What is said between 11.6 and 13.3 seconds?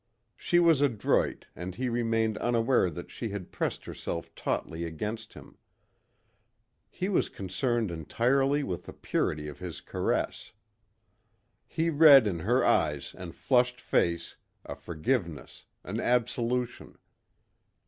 He read in her eyes